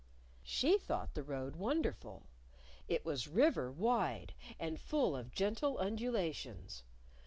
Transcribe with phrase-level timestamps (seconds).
[0.41, 2.23] She thought the road wonderful.
[2.87, 6.81] It was river wide, and full of gentle undulations.